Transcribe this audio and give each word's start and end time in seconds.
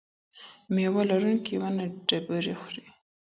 ميوه 0.73 1.03
لرونکې 1.09 1.55
ونه 1.61 1.85
ډبرې 2.07 2.53
خوري. 2.61 2.85